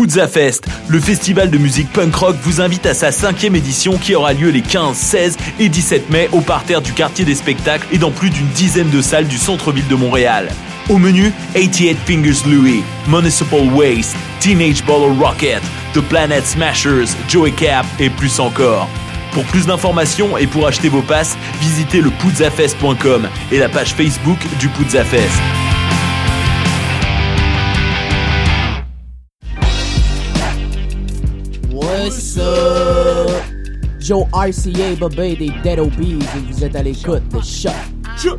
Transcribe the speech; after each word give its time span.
Puzza 0.00 0.28
Fest, 0.28 0.64
le 0.88 0.98
festival 0.98 1.50
de 1.50 1.58
musique 1.58 1.92
punk 1.92 2.14
rock 2.14 2.36
vous 2.42 2.62
invite 2.62 2.86
à 2.86 2.94
sa 2.94 3.12
cinquième 3.12 3.54
édition 3.54 3.98
qui 3.98 4.14
aura 4.14 4.32
lieu 4.32 4.48
les 4.48 4.62
15, 4.62 4.96
16 4.96 5.36
et 5.58 5.68
17 5.68 6.08
mai 6.08 6.30
au 6.32 6.40
parterre 6.40 6.80
du 6.80 6.94
quartier 6.94 7.26
des 7.26 7.34
spectacles 7.34 7.86
et 7.92 7.98
dans 7.98 8.10
plus 8.10 8.30
d'une 8.30 8.46
dizaine 8.46 8.88
de 8.88 9.02
salles 9.02 9.26
du 9.26 9.36
centre-ville 9.36 9.86
de 9.88 9.94
Montréal. 9.94 10.48
Au 10.88 10.96
menu, 10.96 11.30
88 11.52 11.98
Fingers 12.06 12.48
Louis, 12.48 12.82
Municipal 13.08 13.68
Waste, 13.74 14.16
Teenage 14.40 14.82
Bottle 14.86 15.22
Rocket, 15.22 15.60
The 15.92 16.00
Planet 16.00 16.46
Smashers, 16.46 17.14
Joey 17.28 17.52
Cap 17.52 17.84
et 17.98 18.08
plus 18.08 18.40
encore. 18.40 18.88
Pour 19.32 19.44
plus 19.44 19.66
d'informations 19.66 20.38
et 20.38 20.46
pour 20.46 20.66
acheter 20.66 20.88
vos 20.88 21.02
passes, 21.02 21.36
visitez 21.60 22.00
le 22.00 22.08
puzzafest.com 22.08 23.28
et 23.52 23.58
la 23.58 23.68
page 23.68 23.92
Facebook 23.92 24.38
du 24.58 24.68
Puzzafest. 24.68 25.28
What's 32.10 32.38
up? 32.38 33.44
Joe 34.00 34.26
RCA, 34.32 34.96
Bobé 34.98 35.36
des 35.36 35.50
Dead 35.62 35.78
Obies 35.78 36.18
et 36.18 36.40
vous 36.40 36.64
êtes 36.64 36.74
à 36.74 36.82
l'écoute 36.82 37.22
de 37.28 37.40
Shot. 37.40 37.70
Joe 38.16 38.36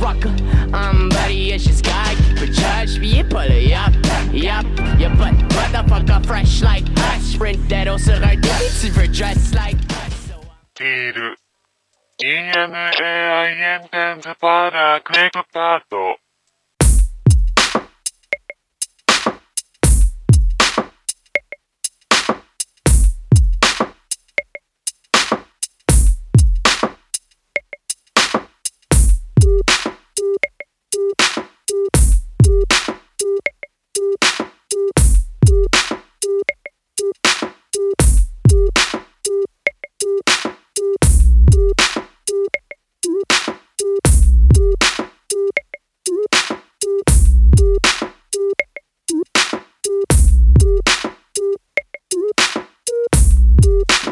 Rocker, 0.00 0.32
I'm 0.72 1.10
buddy, 1.10 1.52
it's 1.52 1.64
just 1.64 1.84
guy, 1.84 2.14
but 2.36 2.50
judge 2.50 2.98
me, 2.98 3.22
pull 3.22 3.40
it 3.40 3.72
up, 3.72 3.92
yup, 4.32 4.64
your 4.98 5.10
butt, 5.16 5.34
motherfucker, 5.50 6.24
fresh 6.26 6.62
like 6.62 6.88
us, 6.96 7.34
sprint 7.34 7.68
that 7.68 7.88
on 7.88 7.98
sur 7.98 8.14
un 8.14 8.36
débit, 8.36 8.80
tu 8.80 8.88
veux 8.88 9.08
dress 9.08 9.52
like 9.54 9.76
us. 9.90 10.32
Tiru. 10.74 11.36
IME 12.24 12.88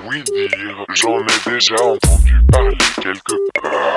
oui 0.09 0.23
dire, 0.23 0.85
j'en 0.95 1.21
ai 1.21 1.51
déjà 1.51 1.75
entendu 1.83 2.35
parler 2.51 2.77
quelque 3.03 3.35
part. 3.55 3.97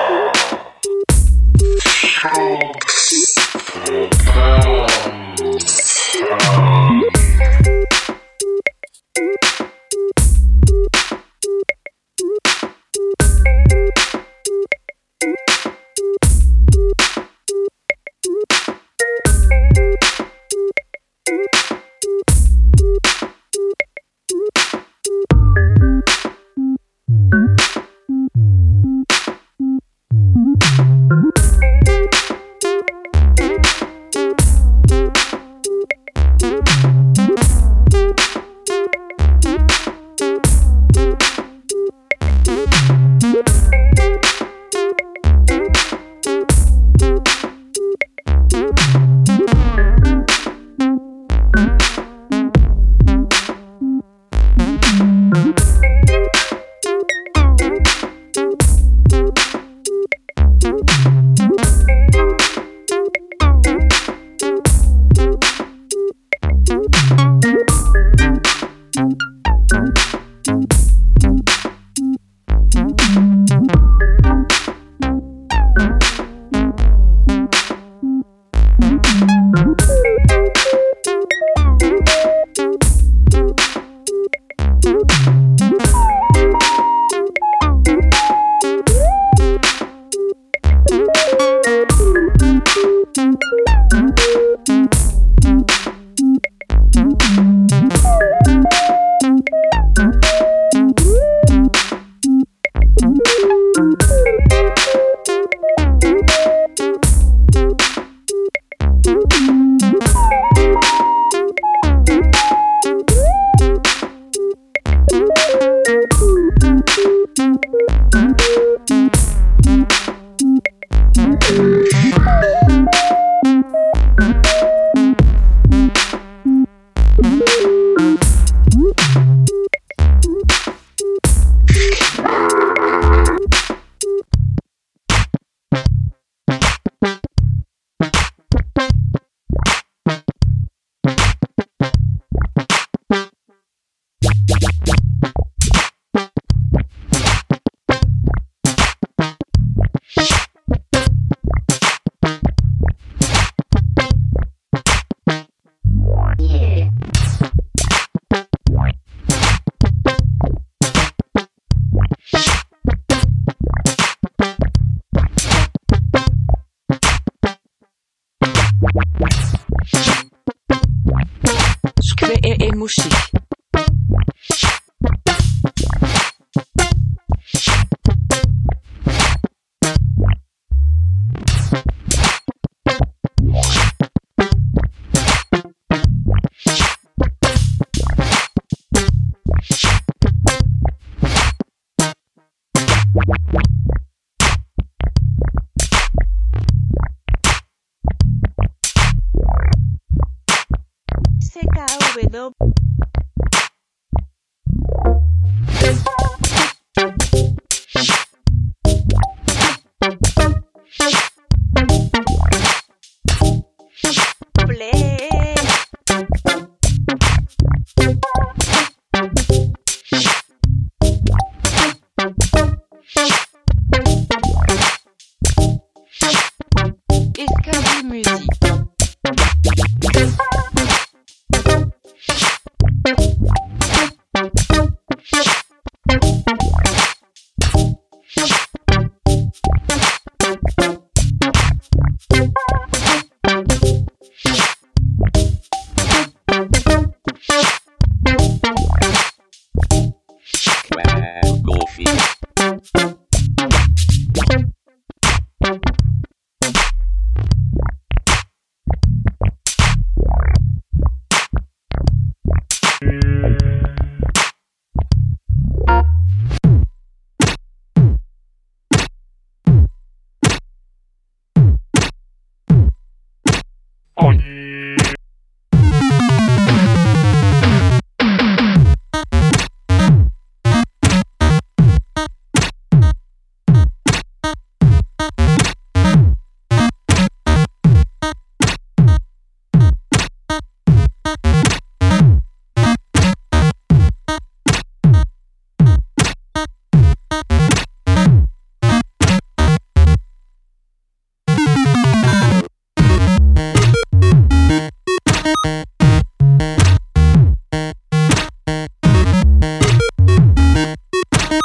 musi. 172.80 173.29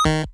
you 0.06 0.33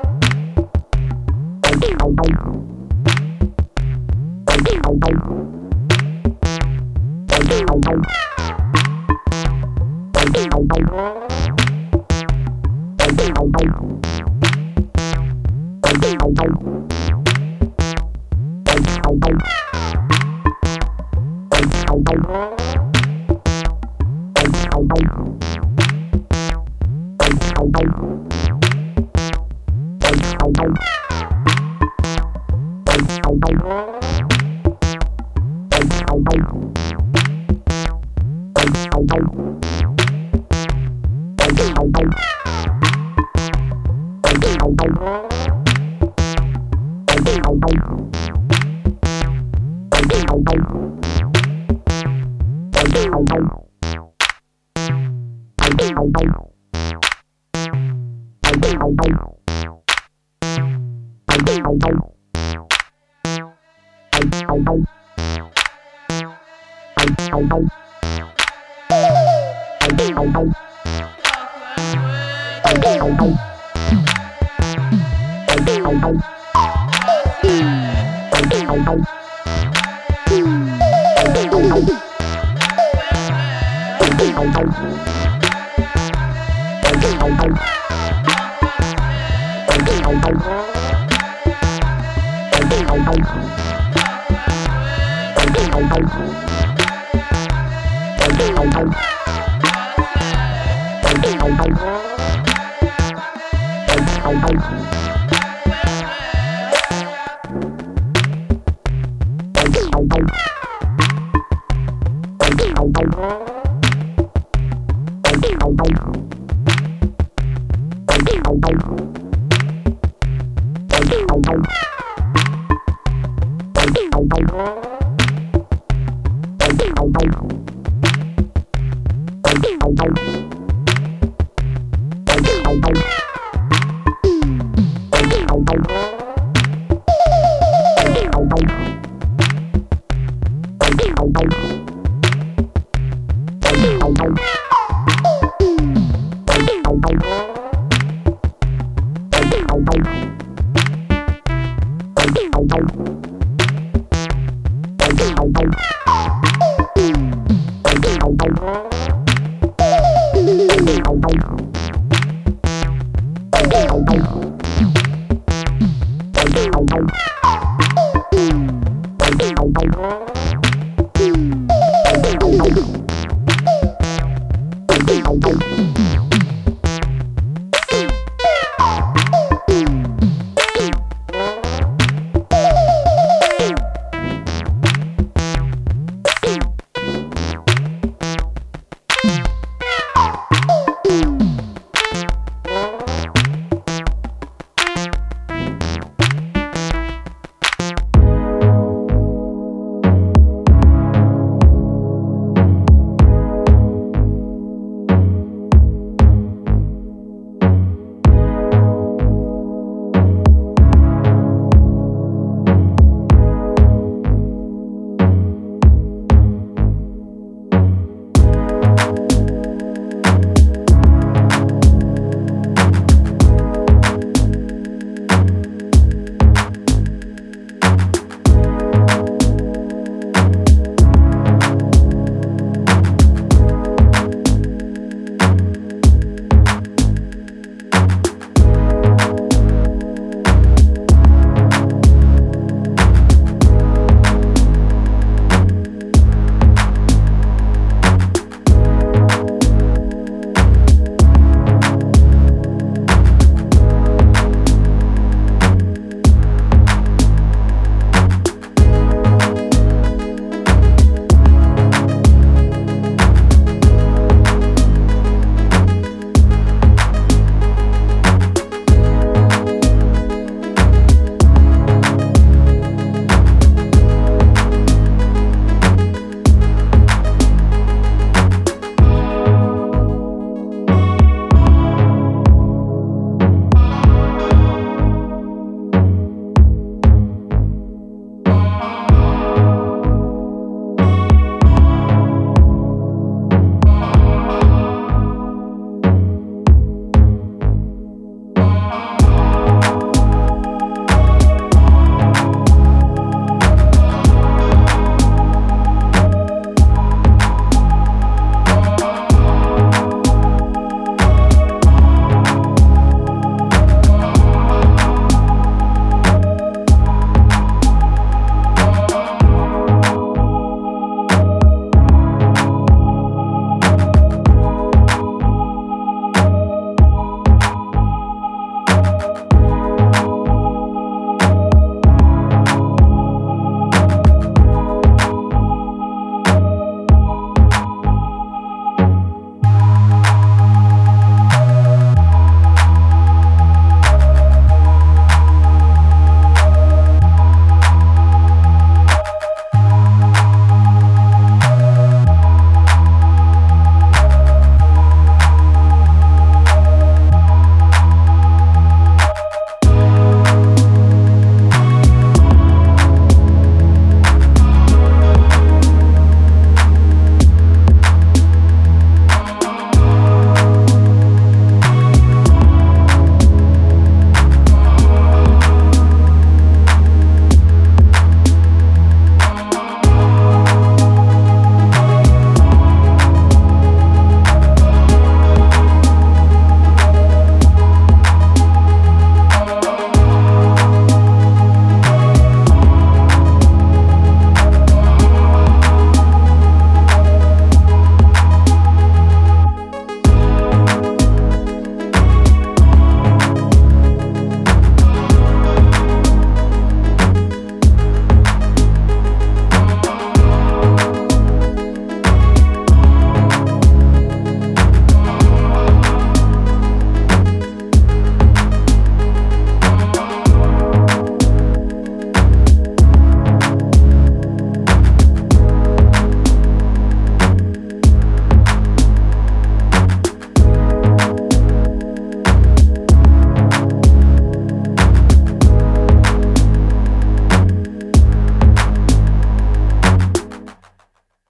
you. 1.86 2.71